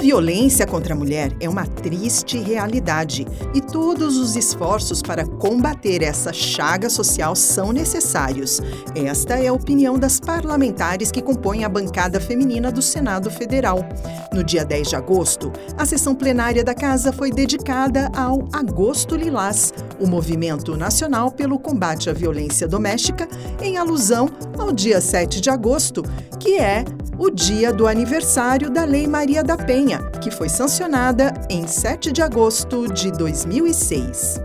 violência 0.00 0.66
contra 0.66 0.94
a 0.94 0.96
mulher 0.96 1.30
é 1.38 1.48
uma 1.48 1.66
triste 1.66 2.38
realidade 2.38 3.26
e 3.54 3.60
todos 3.60 4.16
os 4.16 4.34
esforços 4.34 5.02
para 5.02 5.26
combater 5.26 6.02
essa 6.02 6.32
chaga 6.32 6.88
social 6.88 7.36
são 7.36 7.70
necessários. 7.70 8.62
Esta 8.94 9.38
é 9.38 9.48
a 9.48 9.52
opinião 9.52 9.98
das 9.98 10.18
parlamentares 10.18 11.10
que 11.10 11.20
compõem 11.20 11.64
a 11.64 11.68
bancada 11.68 12.18
feminina 12.18 12.72
do 12.72 12.80
Senado 12.80 13.30
Federal. 13.30 13.86
No 14.32 14.42
dia 14.42 14.64
10 14.64 14.88
de 14.88 14.96
agosto, 14.96 15.52
a 15.76 15.84
sessão 15.84 16.14
plenária 16.14 16.64
da 16.64 16.74
Casa 16.74 17.12
foi 17.12 17.30
dedicada 17.30 18.10
ao 18.16 18.48
Agosto 18.54 19.14
Lilás, 19.14 19.74
o 20.00 20.06
movimento 20.06 20.78
nacional 20.78 21.30
pelo 21.30 21.58
combate 21.58 22.08
à 22.08 22.14
violência 22.14 22.66
doméstica, 22.66 23.28
em 23.60 23.76
alusão 23.76 24.30
ao 24.58 24.72
dia 24.72 24.98
7 24.98 25.42
de 25.42 25.50
agosto, 25.50 26.02
que 26.38 26.56
é 26.56 26.86
o 27.20 27.30
dia 27.30 27.70
do 27.70 27.86
aniversário 27.86 28.70
da 28.70 28.82
Lei 28.86 29.06
Maria 29.06 29.44
da 29.44 29.54
Penha, 29.54 29.98
que 30.22 30.30
foi 30.30 30.48
sancionada 30.48 31.34
em 31.50 31.66
7 31.66 32.10
de 32.10 32.22
agosto 32.22 32.90
de 32.90 33.12
2006. 33.12 34.40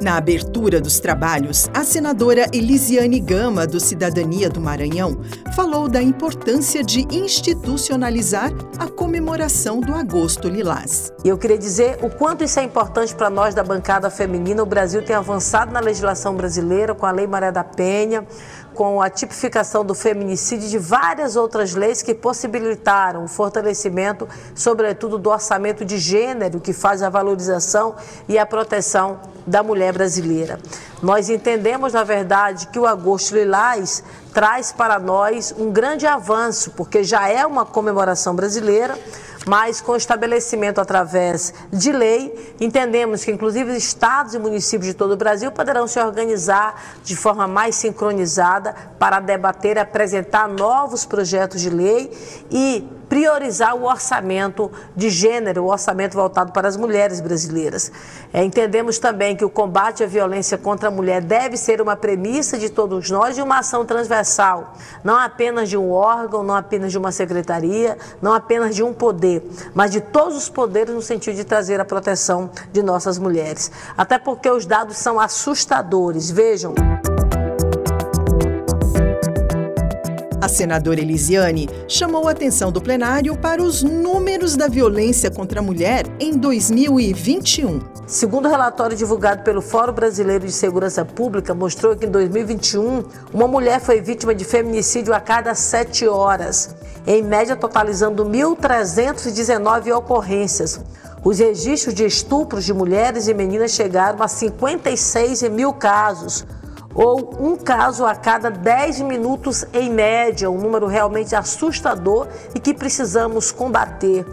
Na 0.00 0.16
abertura 0.16 0.80
dos 0.80 0.98
trabalhos, 0.98 1.70
a 1.74 1.82
senadora 1.82 2.46
Elisiane 2.52 3.18
Gama, 3.18 3.66
do 3.66 3.80
Cidadania 3.80 4.48
do 4.48 4.60
Maranhão, 4.60 5.18
falou 5.54 5.88
da 5.88 6.02
importância 6.02 6.82
de 6.82 7.06
institucionalizar 7.10 8.50
a 8.78 8.88
comemoração 8.88 9.80
do 9.80 9.94
Agosto 9.94 10.48
Lilás. 10.48 11.12
Eu 11.24 11.38
queria 11.38 11.56
dizer 11.58 11.98
o 12.02 12.10
quanto 12.10 12.44
isso 12.44 12.60
é 12.60 12.62
importante 12.62 13.14
para 13.14 13.30
nós 13.30 13.54
da 13.54 13.64
bancada 13.64 14.10
feminina. 14.10 14.62
O 14.62 14.66
Brasil 14.66 15.02
tem 15.02 15.16
avançado 15.16 15.72
na 15.72 15.80
legislação 15.80 16.34
brasileira 16.34 16.94
com 16.94 17.06
a 17.06 17.10
Lei 17.10 17.26
Maria 17.26 17.50
da 17.50 17.64
Penha, 17.64 18.26
com 18.76 19.00
a 19.00 19.08
tipificação 19.08 19.82
do 19.82 19.94
feminicídio 19.94 20.66
e 20.66 20.70
de 20.70 20.78
várias 20.78 21.34
outras 21.34 21.74
leis 21.74 22.02
que 22.02 22.14
possibilitaram 22.14 23.24
o 23.24 23.28
fortalecimento, 23.28 24.28
sobretudo 24.54 25.18
do 25.18 25.30
orçamento 25.30 25.82
de 25.82 25.96
gênero, 25.96 26.60
que 26.60 26.74
faz 26.74 27.02
a 27.02 27.08
valorização 27.08 27.96
e 28.28 28.38
a 28.38 28.44
proteção 28.44 29.18
da 29.46 29.62
mulher 29.62 29.94
brasileira. 29.94 30.58
Nós 31.02 31.30
entendemos, 31.30 31.94
na 31.94 32.04
verdade, 32.04 32.66
que 32.68 32.78
o 32.78 32.86
Agosto 32.86 33.34
Lilás 33.34 34.04
traz 34.36 34.70
para 34.70 34.98
nós 34.98 35.54
um 35.56 35.72
grande 35.72 36.06
avanço, 36.06 36.72
porque 36.72 37.02
já 37.02 37.26
é 37.26 37.46
uma 37.46 37.64
comemoração 37.64 38.36
brasileira 38.36 38.94
mas 39.46 39.80
com 39.80 39.94
estabelecimento 39.94 40.80
através 40.80 41.54
de 41.72 41.92
lei, 41.92 42.56
entendemos 42.60 43.24
que 43.24 43.30
inclusive 43.30 43.76
estados 43.76 44.34
e 44.34 44.38
municípios 44.40 44.88
de 44.88 44.94
todo 44.94 45.12
o 45.12 45.16
Brasil 45.16 45.52
poderão 45.52 45.86
se 45.86 46.00
organizar 46.00 46.82
de 47.04 47.14
forma 47.14 47.46
mais 47.46 47.76
sincronizada 47.76 48.74
para 48.98 49.20
debater 49.20 49.76
e 49.76 49.80
apresentar 49.80 50.48
novos 50.48 51.06
projetos 51.06 51.60
de 51.60 51.70
lei 51.70 52.10
e 52.50 52.84
priorizar 53.08 53.74
o 53.76 53.84
orçamento 53.84 54.70
de 54.94 55.10
gênero, 55.10 55.64
o 55.64 55.70
orçamento 55.70 56.14
voltado 56.14 56.52
para 56.52 56.68
as 56.68 56.76
mulheres 56.76 57.20
brasileiras. 57.20 57.90
É, 58.32 58.44
entendemos 58.44 58.98
também 58.98 59.36
que 59.36 59.44
o 59.44 59.50
combate 59.50 60.02
à 60.02 60.06
violência 60.06 60.58
contra 60.58 60.88
a 60.88 60.90
mulher 60.90 61.22
deve 61.22 61.56
ser 61.56 61.80
uma 61.80 61.96
premissa 61.96 62.58
de 62.58 62.68
todos 62.68 63.10
nós 63.10 63.38
e 63.38 63.42
uma 63.42 63.58
ação 63.58 63.84
transversal, 63.84 64.74
não 65.02 65.16
apenas 65.16 65.68
de 65.68 65.76
um 65.76 65.90
órgão, 65.90 66.42
não 66.42 66.54
apenas 66.54 66.92
de 66.92 66.98
uma 66.98 67.12
secretaria, 67.12 67.96
não 68.20 68.32
apenas 68.34 68.74
de 68.74 68.82
um 68.82 68.92
poder, 68.92 69.42
mas 69.74 69.90
de 69.90 70.00
todos 70.00 70.36
os 70.36 70.48
poderes 70.48 70.94
no 70.94 71.02
sentido 71.02 71.36
de 71.36 71.44
trazer 71.44 71.80
a 71.80 71.84
proteção 71.84 72.50
de 72.72 72.82
nossas 72.82 73.18
mulheres. 73.18 73.70
Até 73.96 74.18
porque 74.18 74.50
os 74.50 74.66
dados 74.66 74.96
são 74.96 75.20
assustadores. 75.20 76.30
Vejam. 76.30 76.74
A 80.46 80.48
senadora 80.48 81.00
Elisiane 81.00 81.68
chamou 81.88 82.28
a 82.28 82.30
atenção 82.30 82.70
do 82.70 82.80
plenário 82.80 83.36
para 83.36 83.60
os 83.60 83.82
números 83.82 84.54
da 84.54 84.68
violência 84.68 85.28
contra 85.28 85.58
a 85.58 85.62
mulher 85.62 86.06
em 86.20 86.38
2021. 86.38 87.80
Segundo 88.06 88.46
o 88.46 88.48
relatório 88.48 88.96
divulgado 88.96 89.42
pelo 89.42 89.60
Fórum 89.60 89.92
Brasileiro 89.92 90.46
de 90.46 90.52
Segurança 90.52 91.04
Pública, 91.04 91.52
mostrou 91.52 91.96
que 91.96 92.06
em 92.06 92.10
2021 92.12 93.02
uma 93.34 93.48
mulher 93.48 93.80
foi 93.80 94.00
vítima 94.00 94.32
de 94.36 94.44
feminicídio 94.44 95.12
a 95.12 95.18
cada 95.18 95.52
sete 95.52 96.06
horas, 96.06 96.76
em 97.04 97.24
média 97.24 97.56
totalizando 97.56 98.24
1.319 98.24 99.92
ocorrências. 99.96 100.80
Os 101.24 101.40
registros 101.40 101.92
de 101.92 102.06
estupros 102.06 102.64
de 102.64 102.72
mulheres 102.72 103.26
e 103.26 103.34
meninas 103.34 103.72
chegaram 103.72 104.22
a 104.22 104.28
56 104.28 105.42
mil 105.50 105.72
casos, 105.72 106.46
ou 106.96 107.34
um 107.38 107.56
caso 107.56 108.06
a 108.06 108.14
cada 108.14 108.50
10 108.50 109.02
minutos 109.02 109.66
em 109.72 109.90
média, 109.90 110.50
um 110.50 110.58
número 110.58 110.86
realmente 110.86 111.36
assustador 111.36 112.26
e 112.54 112.58
que 112.58 112.72
precisamos 112.72 113.52
combater. 113.52 114.24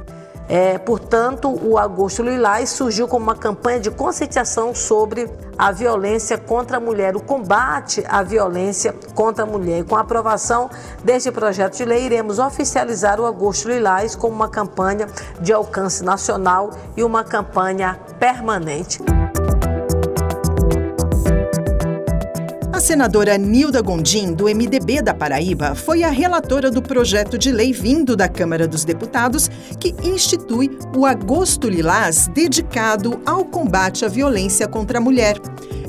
É, 0.47 0.77
portanto, 0.77 1.57
o 1.63 1.77
Agosto 1.77 2.21
Lilás 2.21 2.69
surgiu 2.69 3.07
como 3.07 3.23
uma 3.23 3.35
campanha 3.35 3.79
de 3.79 3.89
conscientização 3.89 4.75
sobre 4.75 5.29
a 5.57 5.71
violência 5.71 6.37
contra 6.37 6.77
a 6.77 6.79
mulher, 6.79 7.15
o 7.15 7.21
combate 7.21 8.03
à 8.07 8.21
violência 8.23 8.93
contra 9.15 9.43
a 9.43 9.47
mulher. 9.47 9.79
E 9.79 9.83
com 9.83 9.95
a 9.95 10.01
aprovação 10.01 10.69
deste 11.03 11.31
projeto 11.31 11.77
de 11.77 11.85
lei, 11.85 12.03
iremos 12.03 12.39
oficializar 12.39 13.19
o 13.19 13.25
Agosto 13.25 13.69
Lilás 13.69 14.15
como 14.15 14.35
uma 14.35 14.49
campanha 14.49 15.07
de 15.39 15.53
alcance 15.53 16.03
nacional 16.03 16.71
e 16.97 17.03
uma 17.03 17.23
campanha 17.23 17.97
permanente. 18.19 19.01
Senadora 22.83 23.37
Nilda 23.37 23.81
Gondim, 23.81 24.33
do 24.33 24.43
MDB 24.43 25.01
da 25.01 25.13
Paraíba, 25.13 25.73
foi 25.73 26.03
a 26.03 26.09
relatora 26.09 26.69
do 26.69 26.81
projeto 26.81 27.37
de 27.37 27.49
lei 27.49 27.71
vindo 27.71 28.13
da 28.13 28.27
Câmara 28.27 28.67
dos 28.67 28.83
Deputados 28.83 29.49
que 29.79 29.95
institui 30.03 30.77
o 30.93 31.05
Agosto 31.05 31.69
Lilás 31.69 32.27
dedicado 32.27 33.21
ao 33.25 33.45
combate 33.45 34.03
à 34.03 34.09
violência 34.09 34.67
contra 34.67 34.97
a 34.97 35.01
mulher. 35.01 35.37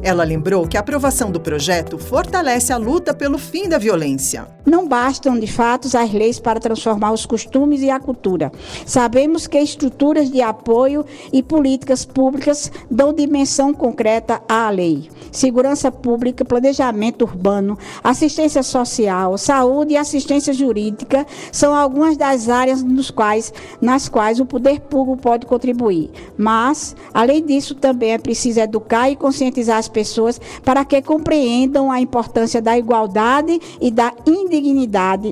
Ela 0.03 0.23
lembrou 0.23 0.69
que 0.69 0.77
a 0.77 0.81
aprovação 0.81 1.33
do 1.33 1.41
projeto 1.41 1.99
fortalece 1.99 2.73
a 2.73 2.77
luta 2.77 3.13
pelo 3.13 3.39
fim 3.39 3.69
da 3.69 3.77
violência. 3.77 4.54
Não 4.67 4.89
bastam, 4.89 5.39
de 5.39 5.47
fato, 5.47 5.89
as 5.95 6.13
leis 6.13 6.41
para 6.41 6.59
transformar 6.59 7.13
os 7.13 7.27
costumes 7.27 7.83
e 7.83 7.91
a 7.91 8.01
cultura. 8.01 8.51
Sabemos 8.87 9.47
que 9.47 9.59
estruturas 9.59 10.31
de 10.31 10.41
apoio 10.41 11.05
e 11.33 11.43
políticas 11.43 12.05
públicas 12.05 12.73
dão 12.91 13.13
dimensão 13.13 13.75
concreta 13.75 14.41
à 14.49 14.71
lei. 14.71 15.11
Segurança 15.31 15.91
pública, 15.91 16.45
planejamento 16.45 17.23
urbano, 17.23 17.77
assistência 18.03 18.63
social, 18.63 19.37
saúde 19.37 19.95
e 19.95 19.97
assistência 19.97 20.53
jurídica 20.53 21.27
são 21.53 21.75
algumas 21.75 22.17
das 22.17 22.49
áreas 22.49 22.83
nos 22.83 23.11
quais, 23.11 23.53
nas 23.81 24.09
quais 24.09 24.41
o 24.41 24.47
poder 24.47 24.81
público 24.81 25.21
pode 25.21 25.45
contribuir. 25.45 26.11
Mas, 26.39 26.97
além 27.13 27.45
disso, 27.45 27.75
também 27.75 28.13
é 28.13 28.19
preciso 28.19 28.61
educar 28.61 29.11
e 29.11 29.17
conscientizar 29.17 29.79
as 29.79 29.89
pessoas 29.89 30.41
para 30.65 30.85
que 30.85 31.03
compreendam 31.03 31.91
a 31.91 32.01
importância 32.01 32.63
da 32.63 32.79
igualdade 32.79 33.61
e 33.81 33.91
da 33.91 34.13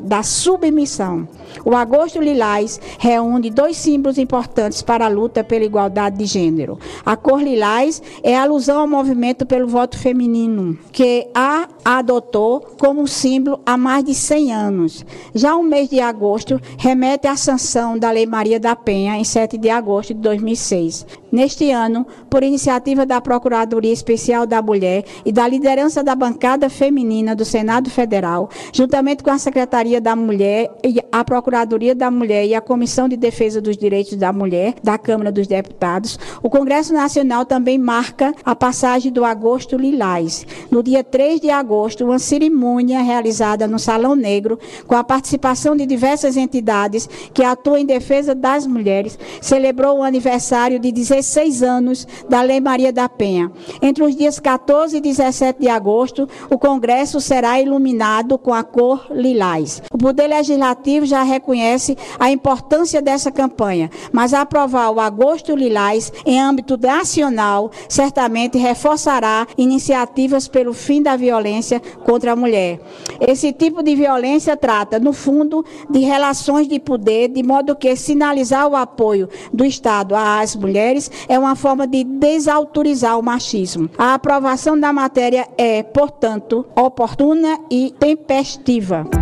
da 0.01 0.23
submissão. 0.23 1.29
O 1.65 1.75
Agosto 1.75 2.21
Lilás 2.21 2.81
reúne 2.99 3.51
dois 3.51 3.77
símbolos 3.77 4.19
importantes 4.19 4.83
para 4.83 5.07
a 5.07 5.09
luta 5.09 5.45
pela 5.45 5.65
igualdade 5.65 6.19
de 6.19 6.25
gênero. 6.25 6.79
A 7.05 7.17
cor 7.17 7.43
lilás 7.43 8.03
é 8.23 8.37
alusão 8.37 8.81
ao 8.81 8.89
movimento 8.89 9.45
pelo 9.45 9.69
voto 9.69 9.99
feminino, 9.99 10.79
que 10.91 11.29
a 11.35 11.69
adotou 11.85 12.61
como 12.79 13.09
símbolo 13.09 13.61
há 13.67 13.77
mais 13.77 14.05
de 14.05 14.15
100 14.15 14.53
anos. 14.53 15.05
Já 15.35 15.57
o 15.57 15.63
mês 15.63 15.89
de 15.89 16.01
agosto 16.01 16.61
remete 16.79 17.27
à 17.27 17.37
sanção 17.37 17.99
da 17.99 18.11
Lei 18.11 18.27
Maria 18.27 18.61
da 18.61 18.77
Penha, 18.77 19.17
em 19.17 19.25
7 19.25 19.59
de 19.59 19.69
agosto 19.69 20.15
de 20.15 20.21
2006. 20.21 21.07
Neste 21.31 21.71
ano, 21.71 22.07
por 22.29 22.43
iniciativa 22.43 23.07
da 23.07 23.21
Procuradoria 23.21 23.93
Especial 23.93 24.47
da 24.47 24.61
Mulher 24.61 25.05
e 25.25 25.33
da 25.33 25.49
liderança 25.49 26.03
da 26.03 26.15
bancada 26.15 26.69
feminina 26.69 27.35
do 27.35 27.45
Senado 27.45 27.89
Federal, 27.91 28.51
juntamente 28.73 29.23
com 29.23 29.31
a 29.31 29.39
Secretaria 29.39 30.01
da 30.01 30.15
Mulher 30.15 30.71
e 30.85 31.01
a 31.11 31.25
Procuradoria 31.25 31.42
Procuradoria 31.43 31.93
da 31.93 32.09
Mulher 32.09 32.47
e 32.47 32.55
a 32.55 32.61
Comissão 32.61 33.09
de 33.09 33.17
Defesa 33.17 33.61
dos 33.61 33.77
Direitos 33.77 34.15
da 34.15 34.33
Mulher 34.33 34.75
da 34.81 34.97
Câmara 34.97 35.33
dos 35.33 35.49
Deputados, 35.49 36.17
o 36.41 36.49
Congresso 36.49 36.93
Nacional 36.93 37.45
também 37.45 37.77
marca 37.79 38.33
a 38.45 38.55
passagem 38.55 39.11
do 39.11 39.25
Agosto 39.25 39.77
Lilás. 39.77 40.47
No 40.71 40.85
dia 40.85 41.03
3 41.03 41.41
de 41.41 41.51
agosto, 41.51 42.05
uma 42.05 42.21
cerimônia 42.21 43.03
realizada 43.03 43.67
no 43.67 43.77
Salão 43.77 44.15
Negro, 44.15 44.57
com 44.87 44.95
a 44.95 45.03
participação 45.03 45.75
de 45.75 45.85
diversas 45.85 46.37
entidades 46.37 47.09
que 47.35 47.43
atuam 47.43 47.79
em 47.79 47.87
defesa 47.87 48.37
das 48.37 48.65
mulheres, 48.65 49.19
celebrou 49.41 49.99
o 49.99 50.03
aniversário 50.05 50.79
de 50.79 50.93
16 50.93 51.61
anos 51.65 52.07
da 52.29 52.41
Lei 52.41 52.61
Maria 52.61 52.93
da 52.93 53.09
Penha. 53.09 53.51
Entre 53.83 54.05
os 54.05 54.15
dias 54.15 54.39
14 54.39 54.97
e 54.97 55.01
17 55.01 55.61
de 55.61 55.69
agosto, 55.69 56.29
o 56.49 56.57
Congresso 56.57 57.21
será 57.21 57.61
iluminado 57.61 58.39
com 58.39 58.55
a 58.55 58.63
cor 58.63 59.09
lilás. 59.11 59.83
O 59.93 59.99
Poder 59.99 60.29
Legislativo 60.29 61.05
já 61.05 61.32
reconhece 61.33 61.97
a 62.19 62.31
importância 62.31 63.01
dessa 63.01 63.31
campanha, 63.31 63.91
mas 64.13 64.35
aprovar 64.35 64.91
o 64.91 65.01
Agosto 65.01 65.57
Lilás 65.57 66.13
em 66.25 66.41
âmbito 66.41 66.77
nacional 66.77 67.71
certamente 67.89 68.59
reforçará 68.59 69.47
iniciativas 69.57 70.49
pelo 70.49 70.73
fim 70.73 71.03
da 71.03 71.17
violência 71.17 71.81
contra 72.05 72.33
a 72.33 72.37
mulher. 72.37 72.81
Esse 73.21 73.53
tipo 73.53 73.83
de 73.83 73.95
violência 73.95 74.57
trata, 74.57 74.99
no 74.99 75.13
fundo, 75.13 75.65
de 75.91 76.01
relações 76.01 76.69
de 76.69 76.79
poder, 76.79 77.29
de 77.29 77.43
modo 77.43 77.77
que 77.77 77.95
sinalizar 77.97 78.69
o 78.69 78.77
apoio 78.77 79.29
do 79.53 79.65
Estado 79.65 80.15
às 80.15 80.55
mulheres 80.55 81.11
é 81.29 81.39
uma 81.39 81.57
forma 81.57 81.87
de 81.87 82.05
desautorizar 82.05 83.19
o 83.19 83.23
machismo. 83.23 83.89
A 83.97 84.15
aprovação 84.15 84.79
da 84.79 84.93
matéria 84.93 85.49
é, 85.57 85.83
portanto, 85.83 86.65
oportuna 86.77 87.59
e 87.71 87.95
tempestiva. 87.99 89.22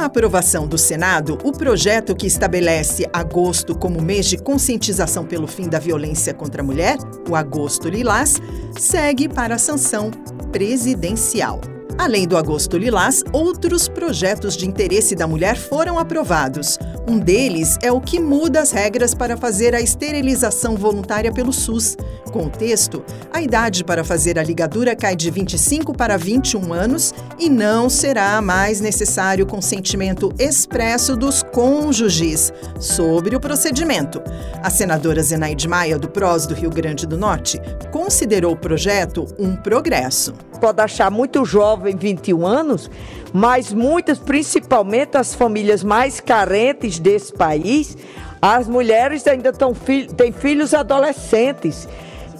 A 0.00 0.06
aprovação 0.06 0.66
do 0.66 0.78
Senado, 0.78 1.38
o 1.44 1.52
projeto 1.52 2.16
que 2.16 2.26
estabelece 2.26 3.06
agosto 3.12 3.76
como 3.76 4.00
mês 4.00 4.26
de 4.26 4.38
conscientização 4.38 5.26
pelo 5.26 5.46
fim 5.46 5.68
da 5.68 5.78
violência 5.78 6.32
contra 6.32 6.62
a 6.62 6.64
mulher, 6.64 6.96
o 7.28 7.36
Agosto 7.36 7.86
Lilás, 7.88 8.40
segue 8.78 9.28
para 9.28 9.56
a 9.56 9.58
sanção 9.58 10.10
presidencial. 10.50 11.60
Além 11.98 12.26
do 12.26 12.38
Agosto 12.38 12.78
Lilás, 12.78 13.22
outros 13.30 13.86
projetos 13.86 14.56
de 14.56 14.66
interesse 14.66 15.14
da 15.14 15.26
mulher 15.26 15.56
foram 15.58 15.98
aprovados. 15.98 16.78
Um 17.10 17.18
deles 17.18 17.76
é 17.82 17.90
o 17.90 18.00
que 18.00 18.20
muda 18.20 18.60
as 18.60 18.70
regras 18.70 19.14
para 19.14 19.36
fazer 19.36 19.74
a 19.74 19.80
esterilização 19.80 20.76
voluntária 20.76 21.32
pelo 21.32 21.52
SUS. 21.52 21.96
Com 22.30 22.44
o 22.44 22.48
texto, 22.48 23.04
a 23.32 23.42
idade 23.42 23.82
para 23.82 24.04
fazer 24.04 24.38
a 24.38 24.44
ligadura 24.44 24.94
cai 24.94 25.16
de 25.16 25.28
25 25.28 25.92
para 25.92 26.16
21 26.16 26.72
anos 26.72 27.12
e 27.36 27.48
não 27.48 27.90
será 27.90 28.40
mais 28.40 28.80
necessário 28.80 29.44
consentimento 29.44 30.32
expresso 30.38 31.16
dos 31.16 31.42
cônjuges 31.42 32.52
sobre 32.78 33.34
o 33.34 33.40
procedimento. 33.40 34.22
A 34.62 34.70
senadora 34.70 35.20
Zenaide 35.20 35.66
Maia, 35.66 35.98
do 35.98 36.08
PROS 36.08 36.46
do 36.46 36.54
Rio 36.54 36.70
Grande 36.70 37.08
do 37.08 37.18
Norte, 37.18 37.60
considerou 37.90 38.52
o 38.52 38.56
projeto 38.56 39.26
um 39.36 39.56
progresso. 39.56 40.32
Pode 40.60 40.80
achar 40.80 41.10
muito 41.10 41.44
jovem, 41.44 41.96
21 41.96 42.46
anos, 42.46 42.88
mas 43.32 43.72
muitas, 43.72 44.18
principalmente 44.18 45.16
as 45.16 45.34
famílias 45.34 45.82
mais 45.82 46.20
carentes 46.20 46.99
desse 47.00 47.32
país, 47.32 47.96
as 48.40 48.68
mulheres 48.68 49.26
ainda 49.26 49.52
tão, 49.52 49.72
têm 50.16 50.32
filhos 50.32 50.72
adolescentes. 50.74 51.88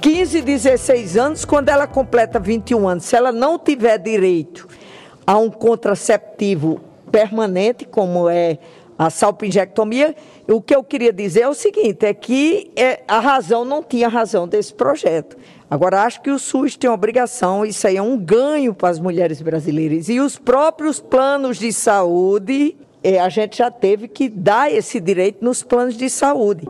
15, 0.01 0.41
16 0.41 1.17
anos, 1.17 1.45
quando 1.45 1.69
ela 1.69 1.87
completa 1.87 2.39
21 2.39 2.89
anos, 2.89 3.05
se 3.05 3.17
ela 3.17 3.33
não 3.33 3.59
tiver 3.59 3.99
direito 3.99 4.67
a 5.27 5.37
um 5.37 5.51
contraceptivo 5.51 6.81
permanente, 7.11 7.85
como 7.85 8.29
é 8.29 8.59
a 8.99 9.11
salpingectomia, 9.11 10.15
o 10.49 10.61
que 10.61 10.75
eu 10.75 10.85
queria 10.85 11.13
dizer 11.13 11.43
é 11.43 11.49
o 11.49 11.55
seguinte, 11.55 12.05
é 12.05 12.13
que 12.13 12.71
é, 12.77 13.03
a 13.09 13.19
razão 13.19 13.65
não 13.65 13.83
tinha 13.83 14.09
razão 14.09 14.47
desse 14.47 14.75
projeto. 14.75 15.37
Agora, 15.71 16.03
acho 16.03 16.21
que 16.21 16.31
o 16.31 16.39
SUS 16.39 16.77
tem 16.77 16.91
obrigação, 16.91 17.65
isso 17.65 17.87
aí 17.87 17.97
é 17.97 18.03
um 18.03 18.19
ganho 18.19 18.75
para 18.75 18.89
as 18.89 18.99
mulheres 18.99 19.41
brasileiras. 19.41 20.09
E 20.09 20.19
os 20.19 20.37
próprios 20.39 20.99
planos 20.99 21.59
de 21.59 21.73
saúde, 21.73 22.77
a 23.03 23.29
gente 23.29 23.59
já 23.59 23.71
teve 23.71 24.09
que 24.09 24.29
dar 24.29 24.73
esse 24.73 25.01
direito 25.01 25.45
nos 25.45 25.63
planos 25.63 25.97
de 25.97 26.09
saúde. 26.11 26.67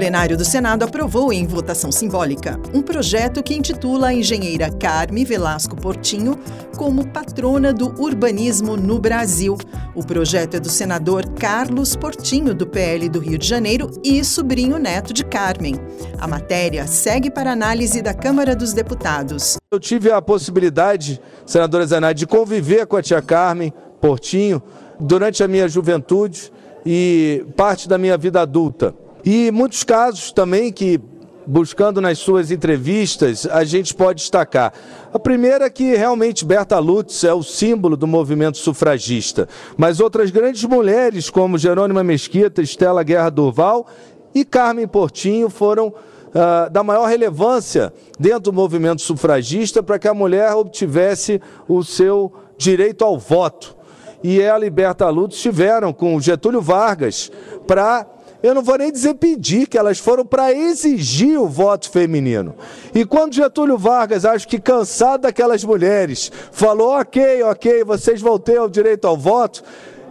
Plenário 0.00 0.34
do 0.34 0.46
Senado 0.46 0.82
aprovou 0.82 1.30
em 1.30 1.46
votação 1.46 1.92
simbólica 1.92 2.58
um 2.72 2.80
projeto 2.80 3.42
que 3.42 3.52
intitula 3.52 4.08
a 4.08 4.14
engenheira 4.14 4.70
Carme 4.70 5.26
Velasco 5.26 5.76
Portinho 5.76 6.38
como 6.74 7.06
patrona 7.08 7.70
do 7.70 7.88
urbanismo 8.00 8.78
no 8.78 8.98
Brasil. 8.98 9.58
O 9.94 10.02
projeto 10.02 10.54
é 10.54 10.58
do 10.58 10.70
senador 10.70 11.28
Carlos 11.34 11.96
Portinho, 11.96 12.54
do 12.54 12.66
PL 12.66 13.10
do 13.10 13.18
Rio 13.18 13.36
de 13.36 13.46
Janeiro, 13.46 13.90
e 14.02 14.24
sobrinho 14.24 14.78
neto 14.78 15.12
de 15.12 15.22
Carmen. 15.22 15.74
A 16.18 16.26
matéria 16.26 16.86
segue 16.86 17.30
para 17.30 17.52
análise 17.52 18.00
da 18.00 18.14
Câmara 18.14 18.56
dos 18.56 18.72
Deputados. 18.72 19.58
Eu 19.70 19.78
tive 19.78 20.10
a 20.10 20.22
possibilidade, 20.22 21.20
senadora 21.44 21.84
Zanardi, 21.84 22.20
de 22.20 22.26
conviver 22.26 22.86
com 22.86 22.96
a 22.96 23.02
tia 23.02 23.20
Carmen 23.20 23.70
Portinho 24.00 24.62
durante 24.98 25.42
a 25.42 25.48
minha 25.48 25.68
juventude 25.68 26.50
e 26.86 27.44
parte 27.54 27.86
da 27.86 27.98
minha 27.98 28.16
vida 28.16 28.40
adulta. 28.40 28.94
E 29.24 29.50
muitos 29.50 29.84
casos 29.84 30.32
também 30.32 30.72
que, 30.72 31.00
buscando 31.46 32.00
nas 32.00 32.18
suas 32.18 32.50
entrevistas, 32.50 33.46
a 33.46 33.64
gente 33.64 33.94
pode 33.94 34.20
destacar. 34.20 34.72
A 35.12 35.18
primeira 35.18 35.66
é 35.66 35.70
que 35.70 35.94
realmente 35.94 36.44
Berta 36.44 36.78
Lutz 36.78 37.24
é 37.24 37.34
o 37.34 37.42
símbolo 37.42 37.96
do 37.96 38.06
movimento 38.06 38.56
sufragista, 38.58 39.48
mas 39.76 40.00
outras 40.00 40.30
grandes 40.30 40.64
mulheres 40.64 41.28
como 41.28 41.58
Jerônima 41.58 42.02
Mesquita, 42.04 42.62
Estela 42.62 43.02
Guerra 43.02 43.30
Durval 43.30 43.86
e 44.34 44.44
Carmen 44.44 44.86
Portinho 44.86 45.50
foram 45.50 45.88
uh, 45.88 46.70
da 46.70 46.82
maior 46.82 47.06
relevância 47.06 47.92
dentro 48.18 48.44
do 48.44 48.52
movimento 48.52 49.02
sufragista 49.02 49.82
para 49.82 49.98
que 49.98 50.08
a 50.08 50.14
mulher 50.14 50.52
obtivesse 50.54 51.40
o 51.68 51.82
seu 51.82 52.32
direito 52.56 53.04
ao 53.04 53.18
voto. 53.18 53.76
E 54.22 54.40
ela 54.40 54.66
e 54.66 54.70
Berta 54.70 55.08
Lutz 55.08 55.36
estiveram 55.36 55.92
com 55.92 56.20
Getúlio 56.20 56.60
Vargas 56.60 57.32
para 57.66 58.06
eu 58.42 58.54
não 58.54 58.62
vou 58.62 58.78
nem 58.78 58.90
dizer 58.90 59.14
pedir, 59.14 59.66
que 59.66 59.76
elas 59.76 59.98
foram 59.98 60.24
para 60.24 60.52
exigir 60.52 61.38
o 61.38 61.46
voto 61.46 61.90
feminino. 61.90 62.54
E 62.94 63.04
quando 63.04 63.34
Getúlio 63.34 63.76
Vargas, 63.76 64.24
acho 64.24 64.48
que 64.48 64.58
cansado 64.58 65.22
daquelas 65.22 65.62
mulheres, 65.62 66.32
falou: 66.50 66.98
ok, 66.98 67.42
ok, 67.42 67.84
vocês 67.84 68.20
vão 68.20 68.38
ter 68.38 68.60
o 68.60 68.68
direito 68.68 69.06
ao 69.06 69.16
voto, 69.16 69.62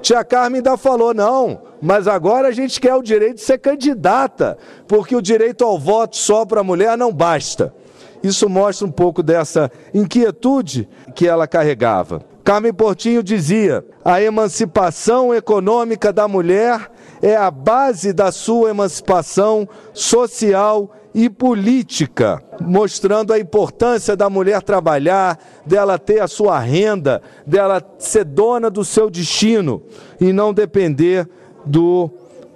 tia 0.01 0.23
Carmen 0.23 0.57
ainda 0.57 0.77
falou: 0.77 1.13
não, 1.13 1.61
mas 1.81 2.07
agora 2.07 2.49
a 2.49 2.51
gente 2.51 2.79
quer 2.79 2.93
o 2.93 3.01
direito 3.01 3.35
de 3.35 3.41
ser 3.41 3.57
candidata, 3.57 4.57
porque 4.87 5.15
o 5.15 5.21
direito 5.21 5.63
ao 5.63 5.79
voto 5.79 6.15
só 6.15 6.45
para 6.45 6.61
a 6.61 6.63
mulher 6.63 6.97
não 6.97 7.11
basta. 7.11 7.73
Isso 8.21 8.49
mostra 8.49 8.85
um 8.85 8.91
pouco 8.91 9.23
dessa 9.23 9.71
inquietude 9.93 10.89
que 11.15 11.25
ela 11.25 11.47
carregava. 11.47 12.21
Carmen 12.43 12.73
Portinho 12.73 13.23
dizia: 13.23 13.83
a 14.03 14.21
emancipação 14.21 15.33
econômica 15.33 16.11
da 16.11 16.27
mulher 16.27 16.91
é 17.21 17.35
a 17.35 17.51
base 17.51 18.13
da 18.13 18.31
sua 18.31 18.69
emancipação 18.69 19.67
social 19.93 20.91
e 21.13 21.29
política, 21.29 22.41
mostrando 22.61 23.33
a 23.33 23.39
importância 23.39 24.15
da 24.15 24.29
mulher 24.29 24.61
trabalhar, 24.61 25.39
dela 25.65 25.97
ter 25.97 26.21
a 26.21 26.27
sua 26.27 26.59
renda, 26.59 27.21
dela 27.45 27.83
ser 27.97 28.23
dona 28.23 28.69
do 28.69 28.85
seu 28.85 29.09
destino 29.09 29.81
e 30.21 30.31
não 30.31 30.53
depender 30.53 31.27
do, 31.65 32.09